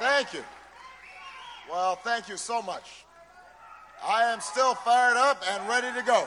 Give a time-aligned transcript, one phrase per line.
[0.00, 0.42] Thank you.
[1.70, 3.04] Well, thank you so much.
[4.02, 6.26] I am still fired up and ready to go.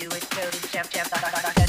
[0.00, 1.59] you it code it chap